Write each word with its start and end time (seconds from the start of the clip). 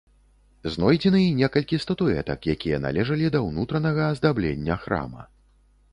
Знойдзены 0.75 1.19
і 1.25 1.35
некалькі 1.41 1.79
статуэтак, 1.83 2.39
якія 2.55 2.81
належалі 2.85 3.25
да 3.35 3.39
ўнутранага 3.49 4.01
аздаблення 4.15 4.75
храма. 4.87 5.21